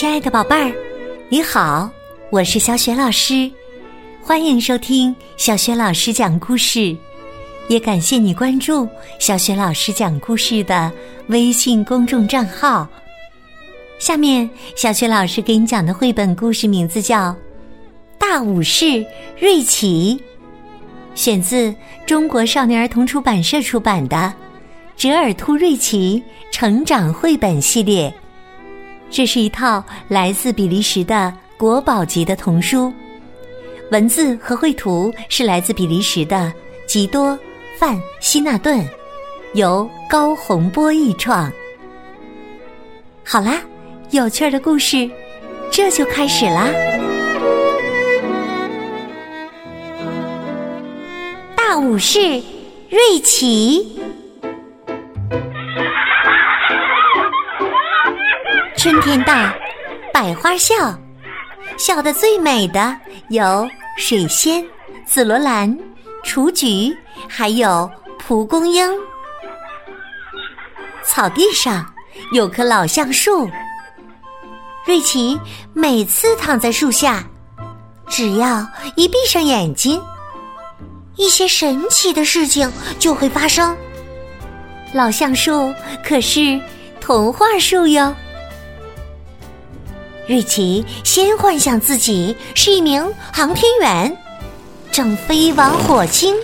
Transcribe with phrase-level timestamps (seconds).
[0.00, 0.74] 亲爱的宝贝儿，
[1.28, 1.90] 你好，
[2.30, 3.50] 我是小雪老师，
[4.22, 6.96] 欢迎收听小雪老师讲故事，
[7.68, 10.90] 也感谢你关注小雪老师讲故事的
[11.26, 12.88] 微信公众账号。
[13.98, 17.32] 下面，小雪老师给你讲的绘本故事名字叫
[18.18, 19.04] 《大武士
[19.38, 20.18] 瑞奇》，
[21.14, 21.74] 选自
[22.06, 24.16] 中国少年儿童出版社出版的
[24.96, 28.10] 《折耳兔瑞奇成长绘本》系列。
[29.10, 32.92] 这是一套来自比利时的国宝级的童书，
[33.90, 36.52] 文字和绘图是来自比利时的
[36.86, 37.32] 吉多·
[37.76, 38.82] 范希纳顿，
[39.54, 41.52] 由高洪波译创。
[43.24, 43.60] 好啦，
[44.10, 45.10] 有趣的故事
[45.72, 46.68] 这就开始啦！
[51.56, 52.20] 大武士
[52.88, 53.98] 瑞奇。
[58.82, 59.34] 春天到，
[60.10, 60.98] 百花笑，
[61.76, 62.96] 笑得最美的
[63.28, 64.64] 有水仙、
[65.04, 65.78] 紫罗兰、
[66.24, 66.96] 雏菊，
[67.28, 68.90] 还有蒲公英。
[71.04, 71.86] 草地上
[72.32, 73.46] 有棵老橡树，
[74.86, 75.38] 瑞奇
[75.74, 77.22] 每次躺在树下，
[78.08, 80.00] 只要一闭上眼睛，
[81.16, 83.76] 一些神奇的事情就会发生。
[84.94, 85.70] 老橡树
[86.02, 86.58] 可是
[86.98, 88.16] 童话树哟。
[90.28, 94.16] 瑞奇先幻想自己是一名航天员，
[94.92, 96.36] 正飞往火星。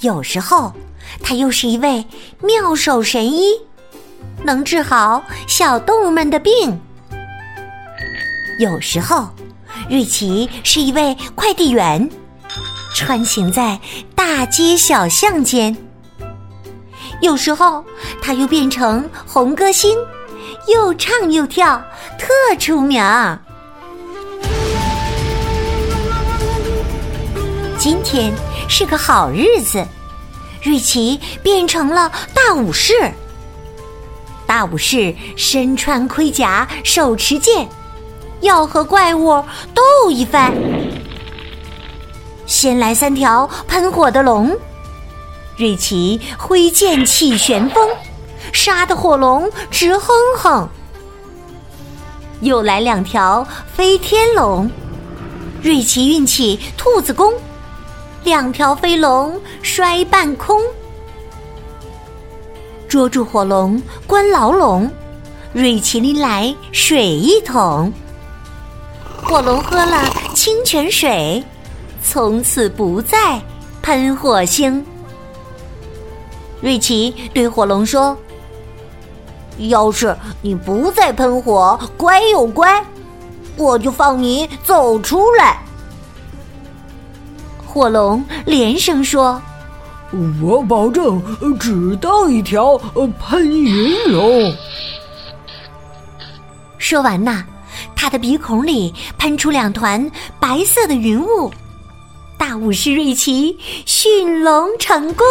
[0.00, 0.72] 有时候，
[1.22, 2.04] 他又是一位
[2.40, 3.50] 妙手神医，
[4.42, 6.80] 能治好小动物们的病。
[8.58, 9.28] 有时候，
[9.90, 12.08] 瑞奇是一位快递员，
[12.94, 13.78] 穿行在
[14.14, 15.76] 大街小巷间。
[17.20, 17.84] 有时候，
[18.22, 19.98] 他又变成红歌星。
[20.68, 21.82] 又唱又跳，
[22.18, 23.02] 特出名。
[27.78, 28.30] 今天
[28.68, 29.86] 是个好日子，
[30.62, 32.92] 瑞奇变成了大武士。
[34.46, 37.66] 大武士身穿盔甲，手持剑，
[38.40, 39.42] 要和怪物
[39.74, 40.52] 斗一番。
[42.44, 44.54] 先来三条喷火的龙，
[45.56, 47.88] 瑞奇挥剑起旋风。
[48.52, 50.68] 杀的火龙直哼哼，
[52.40, 54.70] 又来两条飞天龙，
[55.62, 57.32] 瑞奇运起兔子功，
[58.24, 60.60] 两条飞龙摔半空，
[62.88, 64.90] 捉住火龙关牢笼，
[65.52, 67.92] 瑞奇拎来水一桶，
[69.22, 70.04] 火龙喝了
[70.34, 71.42] 清泉水，
[72.02, 73.40] 从此不再
[73.82, 74.84] 喷火星。
[76.60, 78.16] 瑞奇对火龙说。
[79.58, 82.84] 要是你不再喷火，乖又乖，
[83.56, 85.60] 我就放你走出来。
[87.66, 89.40] 火龙连声说
[90.40, 91.22] ：“我保证
[91.58, 92.78] 只当一条
[93.18, 94.54] 喷云龙。”
[96.78, 97.44] 说完呐，
[97.94, 101.52] 他的鼻孔里喷出两团白色的云雾。
[102.38, 105.26] 大武士瑞奇驯龙成功。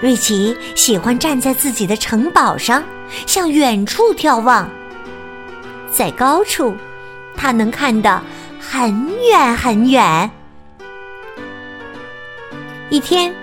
[0.00, 2.82] 瑞奇喜欢站在自己的城堡上，
[3.26, 4.68] 向远处眺望。
[5.90, 6.76] 在高处，
[7.36, 8.22] 他能看得
[8.60, 10.30] 很远很远。
[12.90, 13.34] 一天，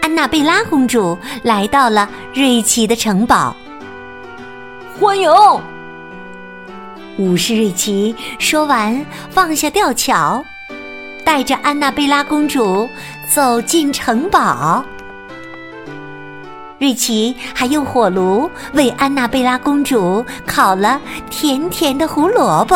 [0.00, 3.54] 安娜贝拉公主来到了瑞奇的城堡，
[4.98, 5.30] 欢迎。
[7.18, 10.42] 武士瑞奇说完，放下吊桥，
[11.24, 12.88] 带着安娜贝拉公主
[13.30, 14.82] 走进城堡。
[16.82, 21.00] 瑞奇还用火炉为安娜贝拉公主烤了
[21.30, 22.74] 甜甜的胡萝卜。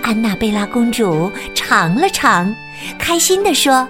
[0.00, 2.54] 安娜贝拉公主尝了尝，
[3.00, 3.88] 开心地说：“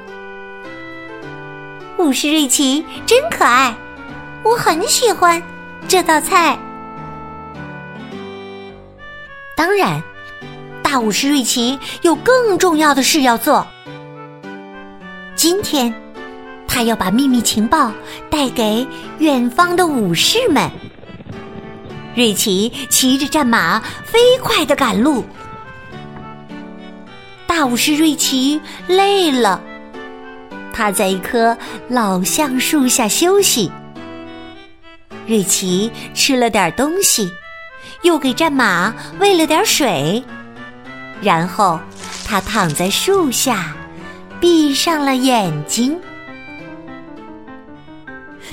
[2.01, 3.75] 武士瑞奇真可爱，
[4.43, 5.43] 我很喜欢
[5.87, 6.59] 这道菜。”
[9.55, 10.03] 当然，
[10.83, 13.67] 大武士瑞奇有更重要的事要做。
[15.37, 15.95] 今天。
[16.73, 17.93] 他要把秘密情报
[18.31, 18.87] 带给
[19.19, 20.71] 远方的武士们。
[22.15, 25.25] 瑞奇骑着战马飞快的赶路。
[27.45, 29.61] 大武士瑞奇累了，
[30.73, 31.59] 他在一棵
[31.89, 33.71] 老橡树下休息。
[35.27, 37.33] 瑞奇吃了点东西，
[38.03, 40.23] 又给战马喂了点水，
[41.21, 41.81] 然后
[42.25, 43.75] 他躺在树下，
[44.39, 45.99] 闭上了眼睛。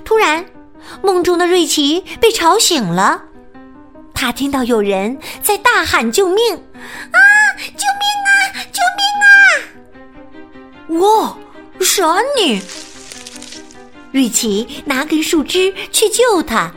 [0.08, 0.46] 突然，
[1.04, 3.24] 梦中的瑞奇被吵醒了，
[4.14, 7.20] 他听到有人在大喊救命：“啊，
[7.60, 9.04] 救命啊，救命
[10.96, 11.38] 啊！”哇，
[11.82, 12.62] 是安妮！
[14.14, 16.72] 瑞奇拿根树枝去救他。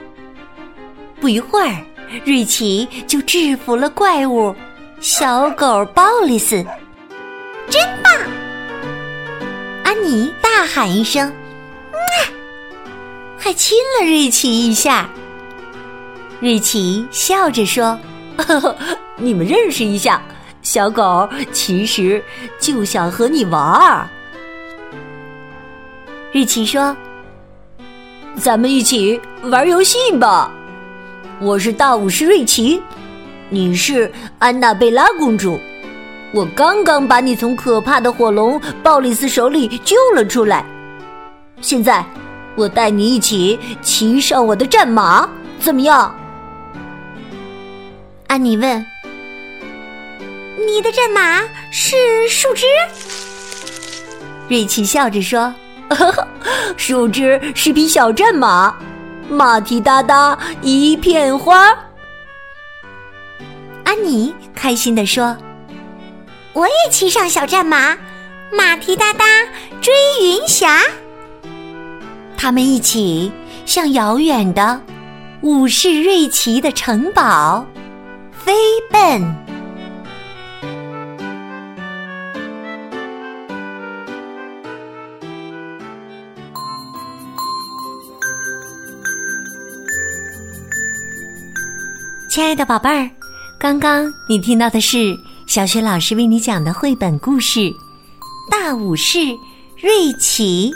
[1.20, 1.76] 不一会儿，
[2.24, 4.52] 瑞奇就制服了怪物
[5.00, 6.66] 小狗鲍里斯，
[7.68, 8.12] 真棒！
[9.84, 11.32] 安妮大喊一声。
[13.42, 15.08] 还亲了瑞奇一下，
[16.40, 17.98] 瑞奇笑着说
[18.36, 18.76] ：“呵 呵
[19.16, 20.20] 你们认识一下，
[20.62, 22.22] 小狗其实
[22.60, 24.06] 就想和你玩儿。”
[26.32, 26.94] 瑞奇说
[28.36, 30.52] ：“咱们一起玩游戏吧。
[31.40, 32.80] 我是大武士瑞奇，
[33.48, 35.58] 你是安娜贝拉公主。
[36.34, 40.62] 我刚刚把你从可怕的火龙鲍里斯手里救了出来，
[41.62, 42.04] 现在。”
[42.60, 45.26] 我带你一起骑上我的战马，
[45.58, 46.14] 怎么样？
[48.26, 48.86] 安妮问。
[50.66, 51.40] 你的战马
[51.72, 52.66] 是树枝？
[54.46, 55.52] 瑞奇笑着说
[56.76, 58.76] ：“树枝是匹小战马，
[59.30, 61.74] 马蹄哒哒一片花。”
[63.84, 65.34] 安妮开心地说
[66.52, 67.96] ：“我也骑上小战马，
[68.52, 69.24] 马蹄哒哒
[69.80, 70.82] 追云霞。”
[72.42, 73.30] 他们一起
[73.66, 74.80] 向遥远的
[75.42, 77.66] 武士瑞奇的城堡
[78.32, 78.54] 飞
[78.90, 79.20] 奔。
[92.30, 93.10] 亲爱的宝贝儿，
[93.58, 95.14] 刚刚你听到的是
[95.46, 97.60] 小学老师为你讲的绘本故事
[98.50, 99.18] 《大武士
[99.76, 100.72] 瑞奇》。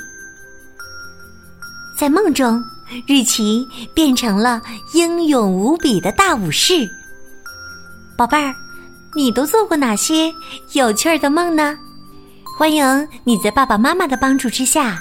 [1.96, 2.62] 在梦中，
[3.06, 4.60] 瑞奇变成了
[4.94, 6.88] 英勇无比的大武士。
[8.16, 8.54] 宝贝儿，
[9.14, 10.32] 你都做过哪些
[10.72, 11.76] 有趣儿的梦呢？
[12.58, 15.00] 欢迎你在爸爸妈妈的帮助之下，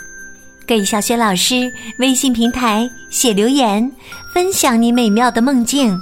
[0.67, 3.91] 给小雪老师微信平台写留言，
[4.33, 5.97] 分享你美妙的梦境。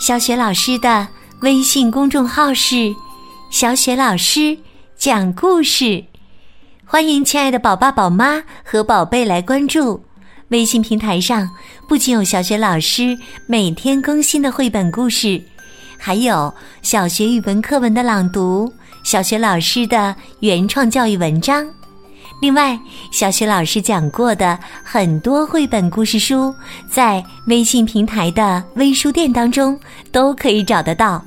[0.00, 1.06] 小雪老师的
[1.40, 2.94] 微信公众号是
[3.50, 4.56] “小雪老师
[4.96, 6.04] 讲故事”。
[6.88, 10.00] 欢迎亲爱的宝爸宝妈和宝贝来关注
[10.48, 11.50] 微信平台上，
[11.88, 13.18] 不仅有小学老师
[13.48, 15.42] 每天更新的绘本故事，
[15.98, 18.72] 还有小学语文课文的朗读，
[19.02, 21.66] 小学老师的原创教育文章。
[22.40, 22.78] 另外，
[23.10, 26.54] 小学老师讲过的很多绘本故事书，
[26.88, 29.76] 在微信平台的微书店当中
[30.12, 31.20] 都可以找得到。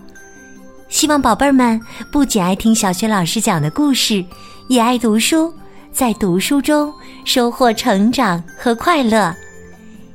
[0.90, 1.80] 希望宝贝儿们
[2.12, 4.26] 不仅爱听小学老师讲的故事。
[4.68, 5.52] 也爱读书，
[5.92, 6.94] 在读书中
[7.26, 9.34] 收获成长和快乐。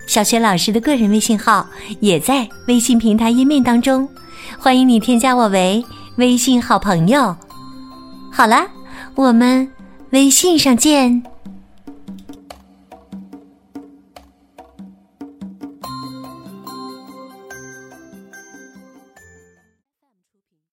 [0.07, 1.67] 小学老师的个人微信号
[1.99, 4.09] 也在微信平台页面当中，
[4.59, 5.85] 欢迎你添加我为
[6.17, 7.35] 微信好朋友。
[8.31, 8.65] 好了，
[9.17, 9.69] 我们
[10.11, 11.34] 微信上见。